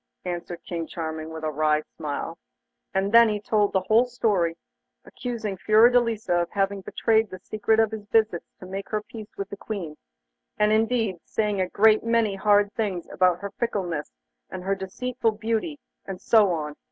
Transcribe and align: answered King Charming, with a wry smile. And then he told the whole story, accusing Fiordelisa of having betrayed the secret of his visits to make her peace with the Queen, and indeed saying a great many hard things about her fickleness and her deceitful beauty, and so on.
answered 0.25 0.57
King 0.67 0.87
Charming, 0.87 1.29
with 1.29 1.43
a 1.43 1.51
wry 1.51 1.83
smile. 1.95 2.39
And 2.91 3.11
then 3.11 3.29
he 3.29 3.39
told 3.39 3.71
the 3.71 3.81
whole 3.81 4.07
story, 4.07 4.57
accusing 5.05 5.57
Fiordelisa 5.57 6.41
of 6.41 6.49
having 6.49 6.81
betrayed 6.81 7.29
the 7.29 7.37
secret 7.37 7.79
of 7.79 7.91
his 7.91 8.07
visits 8.07 8.47
to 8.59 8.65
make 8.65 8.89
her 8.89 9.03
peace 9.03 9.29
with 9.37 9.49
the 9.51 9.57
Queen, 9.57 9.95
and 10.57 10.71
indeed 10.71 11.17
saying 11.23 11.61
a 11.61 11.69
great 11.69 12.03
many 12.03 12.33
hard 12.33 12.73
things 12.73 13.07
about 13.13 13.41
her 13.41 13.51
fickleness 13.59 14.09
and 14.49 14.63
her 14.63 14.73
deceitful 14.73 15.33
beauty, 15.33 15.77
and 16.07 16.19
so 16.19 16.51
on. 16.51 16.75